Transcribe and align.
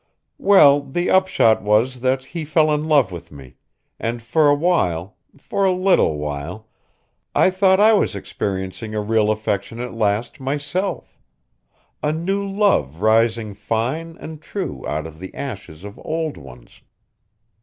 "Well, 0.39 0.81
the 0.81 1.11
upshot 1.11 1.61
was 1.61 1.99
that 1.99 2.25
he 2.25 2.43
fell 2.43 2.73
in 2.73 2.87
love 2.87 3.11
with 3.11 3.31
me, 3.31 3.57
and 3.99 4.19
for 4.19 4.47
awhile 4.49 5.15
for 5.37 5.63
a 5.63 5.71
little 5.71 6.17
while 6.17 6.67
I 7.35 7.51
thought 7.51 7.79
I 7.79 7.93
was 7.93 8.15
experiencing 8.15 8.95
a 8.95 8.99
real 9.01 9.29
affection 9.29 9.79
at 9.79 9.93
last, 9.93 10.39
myself; 10.39 11.19
a 12.01 12.11
new 12.11 12.43
love 12.49 13.03
rising 13.03 13.53
fine 13.53 14.17
and 14.17 14.41
true 14.41 14.83
out 14.87 15.05
of 15.05 15.19
the 15.19 15.35
ashes 15.35 15.83
of 15.83 16.01
old 16.03 16.35
ones. 16.35 16.81